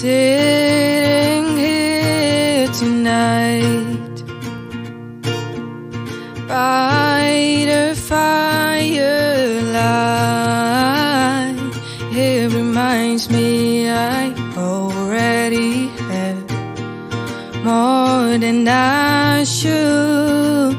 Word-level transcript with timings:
sitting 0.00 1.56
here 1.56 2.68
tonight 2.68 4.16
by 6.46 7.64
the 7.70 7.94
firelight. 7.96 8.36
It 12.12 12.52
reminds 12.52 13.30
me 13.30 13.88
I 13.88 14.34
already 14.58 15.86
have 16.10 16.44
more 17.64 18.36
than 18.36 18.68
I 18.68 19.44
should. 19.44 20.76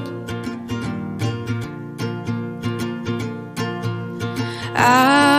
I 4.75 5.36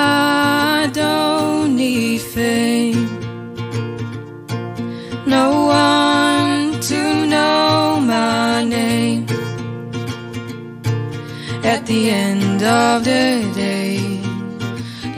At 11.69 11.85
the 11.85 12.09
end 12.09 12.63
of 12.63 13.05
the 13.05 13.53
day, 13.55 13.99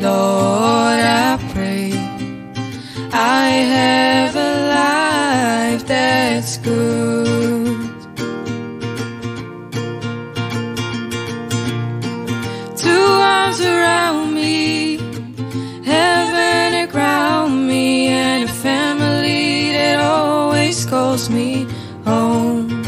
Lord, 0.00 0.98
I 0.98 1.38
pray 1.52 1.92
I 3.12 3.50
have 3.76 4.34
a 4.34 4.52
life 4.76 5.86
that's 5.86 6.58
good. 6.58 7.78
Two 12.76 13.06
arms 13.36 13.60
around 13.60 14.34
me, 14.34 14.98
heaven 15.84 16.90
around 16.90 17.68
me, 17.68 18.08
and 18.08 18.50
a 18.50 18.52
family 18.52 19.70
that 19.70 20.00
always 20.00 20.84
calls 20.84 21.30
me 21.30 21.68
home. 22.04 22.79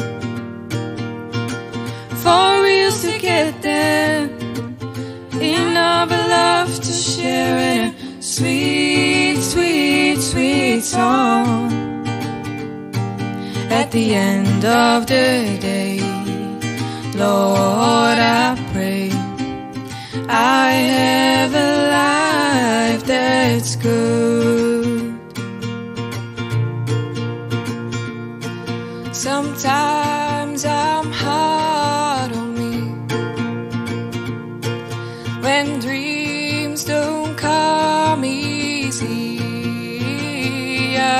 Love 6.42 6.74
to 6.88 6.92
share, 6.92 7.56
and 7.74 7.88
a 8.18 8.22
sweet, 8.34 9.36
sweet, 9.52 10.18
sweet 10.30 10.80
song. 10.94 11.72
At 13.80 13.88
the 13.96 14.06
end 14.14 14.62
of 14.64 14.98
the 15.12 15.28
day, 15.70 15.94
Lord, 17.24 18.18
I 18.44 18.48
pray. 18.72 19.10
I 20.64 20.68
have 20.96 21.52
a 21.68 21.72
life 21.98 23.02
that's 23.12 23.72
good. 23.77 25.12
Sometimes 29.27 30.11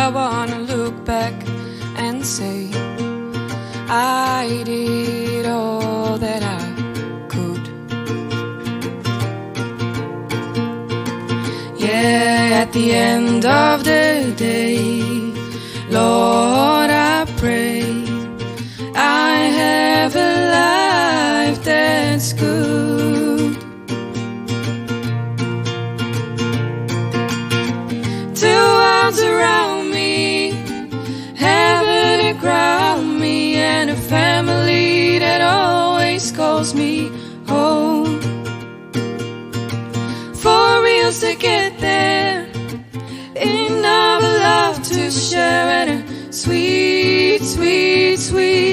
I 0.05 0.09
wanna 0.09 0.59
look 0.59 1.05
back 1.05 1.35
and 1.97 2.27
say 2.27 2.69
I 3.89 4.63
did 4.65 5.47
all 5.47 6.19
that 6.19 6.43
I 6.43 6.65
could. 7.33 7.65
Yeah, 11.79 12.63
at 12.63 12.73
the 12.73 12.87
end 12.93 13.45
of 13.47 13.85
the 13.85 14.35
day, 14.37 14.81
Lord, 15.89 16.82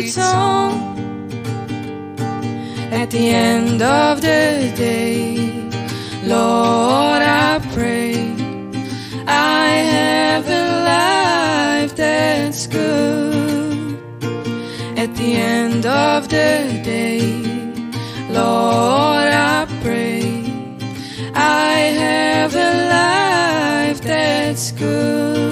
sweet 0.02 0.12
song. 0.12 0.72
At 2.92 3.12
the 3.12 3.30
end 3.30 3.82
of 3.82 4.22
the 4.22 4.72
day, 4.76 5.38
Lord, 6.24 7.22
I 7.22 7.60
pray 7.74 8.14
I 9.28 9.68
have 9.96 10.48
a 10.48 10.66
life 10.94 11.96
that's 11.96 12.68
good. 12.68 14.00
At 14.98 15.16
the 15.16 15.34
end 15.34 15.86
of 15.86 16.30
the 16.30 16.82
day, 16.84 17.22
Lord, 18.30 19.30
I 19.56 19.68
pray 19.82 20.24
I 21.36 21.74
have 22.04 22.56
a 22.56 22.72
life 22.96 24.02
that's 24.02 24.72
good. 24.72 25.49